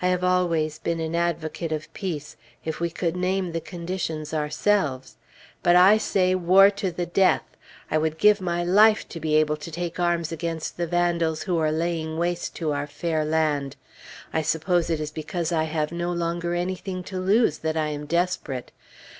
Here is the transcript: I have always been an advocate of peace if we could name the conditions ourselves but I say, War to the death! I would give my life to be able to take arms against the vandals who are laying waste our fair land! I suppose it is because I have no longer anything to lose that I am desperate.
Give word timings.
I 0.00 0.06
have 0.06 0.22
always 0.22 0.78
been 0.78 1.00
an 1.00 1.16
advocate 1.16 1.72
of 1.72 1.92
peace 1.92 2.36
if 2.64 2.78
we 2.78 2.88
could 2.88 3.16
name 3.16 3.50
the 3.50 3.60
conditions 3.60 4.32
ourselves 4.32 5.16
but 5.60 5.74
I 5.74 5.98
say, 5.98 6.36
War 6.36 6.70
to 6.70 6.92
the 6.92 7.04
death! 7.04 7.42
I 7.90 7.98
would 7.98 8.16
give 8.16 8.40
my 8.40 8.62
life 8.62 9.08
to 9.08 9.18
be 9.18 9.34
able 9.34 9.56
to 9.56 9.72
take 9.72 9.98
arms 9.98 10.30
against 10.30 10.76
the 10.76 10.86
vandals 10.86 11.42
who 11.42 11.58
are 11.58 11.72
laying 11.72 12.16
waste 12.16 12.62
our 12.62 12.86
fair 12.86 13.24
land! 13.24 13.74
I 14.32 14.40
suppose 14.40 14.88
it 14.88 15.00
is 15.00 15.10
because 15.10 15.50
I 15.50 15.64
have 15.64 15.90
no 15.90 16.12
longer 16.12 16.54
anything 16.54 17.02
to 17.02 17.18
lose 17.18 17.58
that 17.58 17.76
I 17.76 17.88
am 17.88 18.06
desperate. 18.06 18.70